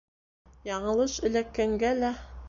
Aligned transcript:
—Яңылыш 0.69 1.17
эләккәнгә 1.29 1.93
лә... 2.01 2.11